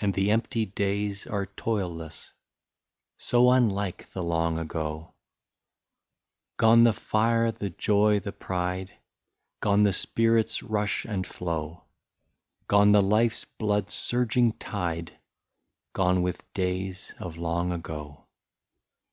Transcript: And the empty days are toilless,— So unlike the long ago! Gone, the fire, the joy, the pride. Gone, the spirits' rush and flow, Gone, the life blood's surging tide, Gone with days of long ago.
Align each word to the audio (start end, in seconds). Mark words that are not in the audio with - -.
And 0.00 0.14
the 0.14 0.32
empty 0.32 0.66
days 0.66 1.28
are 1.28 1.46
toilless,— 1.46 2.32
So 3.30 3.52
unlike 3.52 4.10
the 4.10 4.20
long 4.20 4.58
ago! 4.58 5.14
Gone, 6.56 6.82
the 6.82 6.92
fire, 6.92 7.52
the 7.52 7.70
joy, 7.70 8.18
the 8.18 8.32
pride. 8.32 8.94
Gone, 9.60 9.84
the 9.84 9.92
spirits' 9.92 10.64
rush 10.64 11.04
and 11.04 11.24
flow, 11.24 11.84
Gone, 12.66 12.90
the 12.90 13.00
life 13.00 13.44
blood's 13.58 13.94
surging 13.94 14.54
tide, 14.54 15.20
Gone 15.92 16.22
with 16.22 16.52
days 16.52 17.14
of 17.20 17.36
long 17.36 17.70
ago. 17.70 18.26